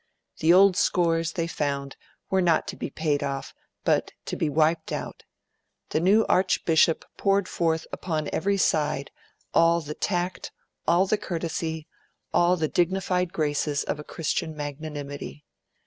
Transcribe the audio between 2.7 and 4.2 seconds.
be paid off, but